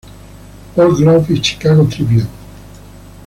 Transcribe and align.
Paul 0.75 0.95
Globe" 0.97 1.27
y 1.35 1.39
"Chicago 1.41 1.83
Tribune". 1.85 2.25